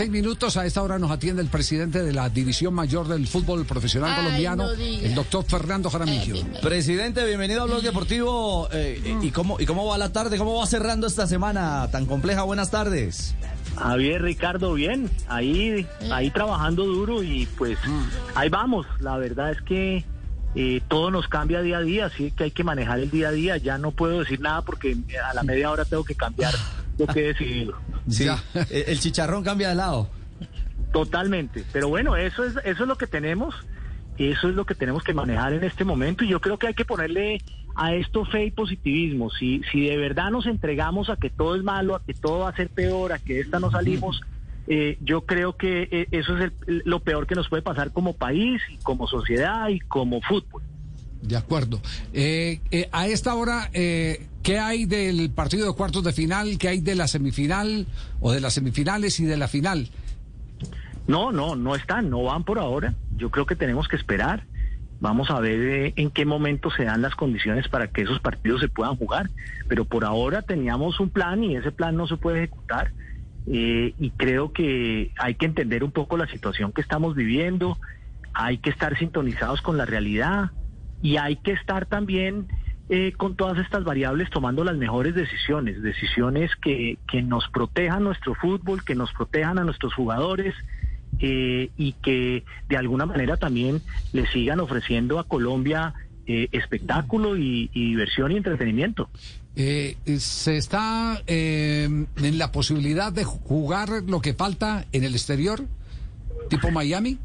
[0.00, 3.66] Seis minutos, a esta hora nos atiende el presidente de la División Mayor del Fútbol
[3.66, 6.36] Profesional Ay, Colombiano, no el doctor Fernando Jaramillo.
[6.62, 8.66] Presidente, bienvenido a Blog Deportivo.
[8.72, 10.38] Eh, ¿y, cómo, ¿Y cómo va la tarde?
[10.38, 12.44] ¿Cómo va cerrando esta semana tan compleja?
[12.44, 13.34] Buenas tardes.
[13.76, 17.78] Javier, Ricardo, bien, ahí, ahí trabajando duro y pues
[18.34, 18.86] ahí vamos.
[19.00, 20.06] La verdad es que
[20.54, 23.32] eh, todo nos cambia día a día, así que hay que manejar el día a
[23.32, 23.58] día.
[23.58, 24.96] Ya no puedo decir nada porque
[25.30, 26.54] a la media hora tengo que cambiar
[26.96, 27.74] lo que he decidido.
[28.10, 28.38] Sí, Ya.
[28.70, 30.08] el chicharrón cambia de lado.
[30.92, 31.64] Totalmente.
[31.72, 33.54] Pero bueno, eso es, eso es lo que tenemos.
[34.18, 36.74] Eso es lo que tenemos que manejar en este momento y yo creo que hay
[36.74, 37.40] que ponerle
[37.74, 39.30] a esto fe y positivismo.
[39.30, 42.50] Si, si de verdad nos entregamos a que todo es malo, a que todo va
[42.50, 44.20] a ser peor, a que de esta no salimos,
[44.66, 48.12] eh, yo creo que eh, eso es el- lo peor que nos puede pasar como
[48.14, 50.62] país, y como sociedad y como fútbol.
[51.22, 51.80] De acuerdo.
[52.12, 56.56] Eh, eh, a esta hora, eh, ¿qué hay del partido de cuartos de final?
[56.58, 57.86] ¿Qué hay de la semifinal
[58.20, 59.90] o de las semifinales y de la final?
[61.06, 62.94] No, no, no están, no van por ahora.
[63.16, 64.44] Yo creo que tenemos que esperar.
[65.00, 68.60] Vamos a ver eh, en qué momento se dan las condiciones para que esos partidos
[68.60, 69.28] se puedan jugar.
[69.68, 72.92] Pero por ahora teníamos un plan y ese plan no se puede ejecutar.
[73.46, 77.78] Eh, y creo que hay que entender un poco la situación que estamos viviendo.
[78.32, 80.52] Hay que estar sintonizados con la realidad
[81.02, 82.48] y hay que estar también
[82.88, 88.34] eh, con todas estas variables tomando las mejores decisiones, decisiones que, que nos protejan nuestro
[88.34, 90.54] fútbol, que nos protejan a nuestros jugadores
[91.20, 93.80] eh, y que de alguna manera también
[94.12, 95.94] le sigan ofreciendo a Colombia
[96.32, 99.10] eh, espectáculo y, diversión y entretenimiento.
[99.56, 105.66] Eh, ¿Se está eh, en la posibilidad de jugar lo que falta en el exterior?
[106.48, 107.18] ¿Tipo Miami?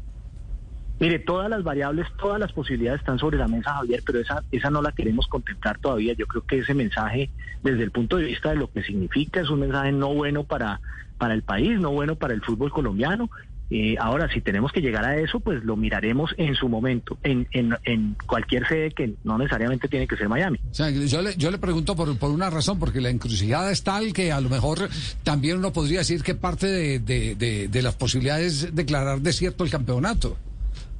[0.98, 4.70] Mire, todas las variables, todas las posibilidades están sobre la mesa, Javier, pero esa, esa
[4.70, 6.14] no la queremos contemplar todavía.
[6.14, 7.28] Yo creo que ese mensaje,
[7.62, 10.80] desde el punto de vista de lo que significa, es un mensaje no bueno para,
[11.18, 13.28] para el país, no bueno para el fútbol colombiano.
[13.68, 17.48] Eh, ahora, si tenemos que llegar a eso, pues lo miraremos en su momento, en,
[17.50, 20.60] en, en cualquier sede que no necesariamente tiene que ser Miami.
[20.70, 23.82] O sea, yo le, yo le pregunto por, por una razón, porque la encrucijada es
[23.82, 24.88] tal que a lo mejor
[25.24, 29.64] también uno podría decir que parte de, de, de- de las posibilidades es declarar desierto
[29.64, 30.36] el campeonato.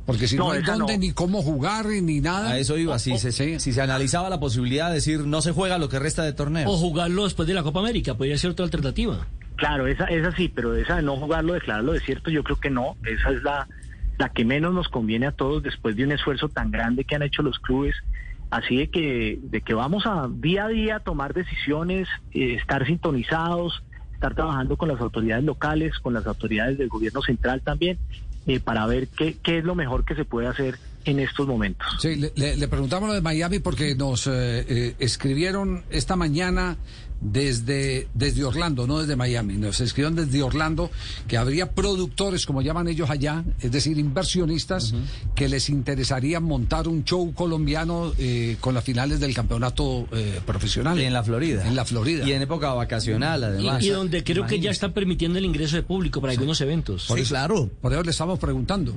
[0.07, 0.99] Porque si no, No, hay dónde no.
[1.01, 2.51] ni cómo jugar ni nada.
[2.51, 2.99] A eso iba.
[2.99, 3.59] Si se, Sí.
[3.59, 6.69] si se analizaba la posibilidad de decir no se juega lo que resta de torneo.
[6.71, 9.27] O jugarlo después de la Copa América, podría ser otra alternativa.
[9.57, 12.97] Claro, esa, esa sí, pero esa de no jugarlo, declararlo desierto, yo creo que no.
[13.05, 13.67] Esa es la,
[14.19, 17.23] la que menos nos conviene a todos después de un esfuerzo tan grande que han
[17.23, 17.97] hecho los clubes.
[18.51, 23.83] Así de que, de que vamos a día a día tomar decisiones, eh, estar sintonizados,
[24.15, 27.99] estar trabajando con las autoridades locales, con las autoridades del gobierno central también,
[28.47, 31.87] eh, para ver qué, qué es lo mejor que se puede hacer en estos momentos.
[32.01, 34.31] Sí, le, preguntamos lo de Miami porque nos eh,
[34.69, 36.77] eh, escribieron esta mañana
[37.21, 39.55] desde, desde Orlando, no desde Miami.
[39.55, 40.91] Nos escribieron desde Orlando
[41.27, 44.95] que habría productores, como llaman ellos allá, es decir, inversionistas,
[45.35, 50.99] que les interesaría montar un show colombiano eh, con las finales del campeonato eh, profesional.
[51.01, 51.67] en la Florida.
[51.67, 52.27] En la Florida.
[52.29, 53.83] Y en época vacacional, Y, además.
[53.85, 57.07] y donde creo que ya están permitiendo el ingreso de público para algunos eventos.
[57.07, 57.71] Por Sí, eso- claro.
[57.81, 58.95] Por eso le estamos preguntando.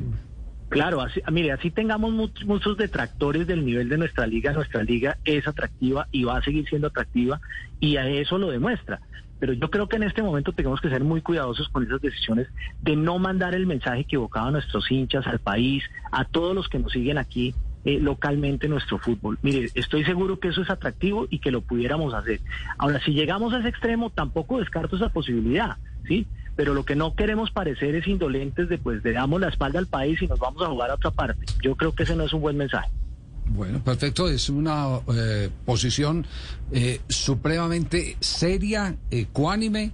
[0.70, 5.18] Claro, así, mire, así tengamos much- muchos detractores del nivel de nuestra liga, nuestra liga
[5.26, 7.42] es atractiva y va a seguir siendo atractiva
[7.80, 9.02] y a eso lo demuestra.
[9.40, 12.48] Pero yo creo que en este momento tenemos que ser muy cuidadosos con esas decisiones
[12.82, 16.78] de no mandar el mensaje equivocado a nuestros hinchas, al país, a todos los que
[16.78, 17.56] nos siguen aquí
[17.86, 19.40] eh, localmente en nuestro fútbol.
[19.42, 22.42] Mire, estoy seguro que eso es atractivo y que lo pudiéramos hacer.
[22.78, 26.28] Ahora, si llegamos a ese extremo, tampoco descarto esa posibilidad, ¿sí?
[26.60, 29.88] Pero lo que no queremos parecer es indolentes de pues le damos la espalda al
[29.88, 31.46] país y nos vamos a jugar a otra parte.
[31.64, 32.90] Yo creo que ese no es un buen mensaje.
[33.46, 34.28] Bueno, perfecto.
[34.28, 36.28] Es una eh, posición
[36.74, 39.94] eh, supremamente seria, ecuánime.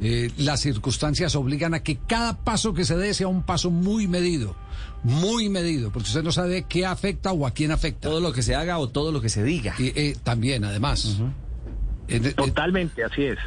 [0.00, 4.08] Eh, las circunstancias obligan a que cada paso que se dé sea un paso muy
[4.08, 4.56] medido,
[5.02, 8.08] muy medido, porque usted no sabe qué afecta o a quién afecta.
[8.08, 9.74] Todo lo que se haga o todo lo que se diga.
[9.78, 11.18] Y eh, también, además.
[12.08, 13.38] En- Totalmente, así es.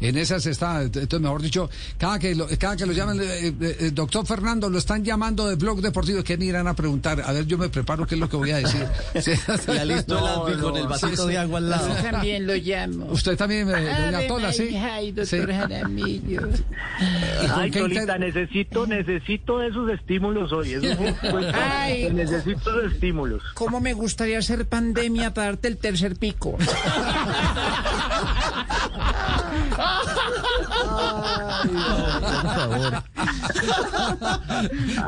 [0.00, 1.68] en esas está, entonces mejor dicho,
[1.98, 5.46] cada que lo, cada que lo llaman, eh, eh, eh, doctor Fernando, lo están llamando
[5.48, 7.20] de Blog Deportivo, ¿qué me irán a preguntar?
[7.24, 8.86] A ver, yo me preparo qué es lo que voy a decir.
[9.20, 9.32] Sí.
[9.66, 10.18] Ya listo
[10.62, 11.88] con el vasito sí, de agua al lado.
[12.10, 13.06] También lo llamo.
[13.06, 14.76] Usted también, eh, doña Ave Tola, ¿sí?
[14.76, 15.52] Ay, doctor Sí.
[15.52, 16.48] Jaramillo.
[17.42, 20.74] ¿Y con Ay, Tolita, inter- necesito, necesito esos estímulos hoy.
[20.74, 22.10] Eso es un buen- Ay.
[22.12, 23.42] necesito esos estímulos.
[23.54, 26.56] ¿Cómo me gustaría hacer pandemia para darte el tercer pico?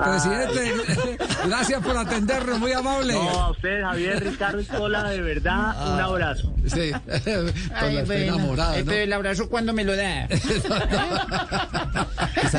[0.04, 3.14] Presidente, gracias por atendernos, muy amable.
[3.14, 6.52] No, a usted, Javier Ricardo y Tola, de verdad, un abrazo.
[6.66, 6.92] Sí,
[7.24, 8.34] Tola Ay, bueno.
[8.34, 8.90] enamorada, Ay, ¿no?
[8.90, 10.28] Pero el abrazo cuando me lo da.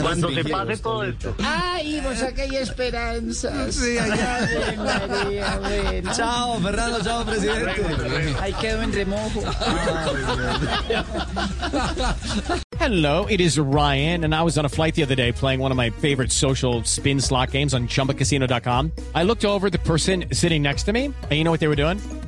[0.02, 1.36] Cuando se pase todo esto.
[1.44, 3.76] Ay, vos acá hay esperanzas.
[3.76, 4.38] Sí, allá.
[4.38, 6.14] Ave María, bueno.
[6.14, 8.36] Chao, Fernando, chao, presidente.
[8.40, 9.42] Ahí quedo en remojo.
[12.80, 15.72] Hello, it is Ryan, and I was on a flight the other day playing one
[15.72, 18.92] of my favorite social spin slot games on chumbacasino.com.
[19.14, 21.68] I looked over at the person sitting next to me, and you know what they
[21.68, 22.00] were doing?